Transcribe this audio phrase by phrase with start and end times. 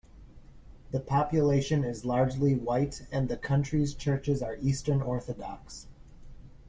[0.89, 5.85] The population is largely white, and the country's churches are Eastern Orthodox.